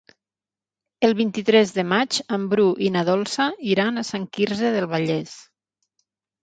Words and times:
El 1.07 1.11
vint-i-tres 1.19 1.73
de 1.75 1.85
maig 1.91 2.19
en 2.39 2.49
Bru 2.55 2.65
i 2.89 2.91
na 2.97 3.05
Dolça 3.11 3.49
iran 3.75 3.97
a 4.05 4.09
Sant 4.11 4.27
Quirze 4.39 4.75
del 4.79 4.91
Vallès. 4.97 5.39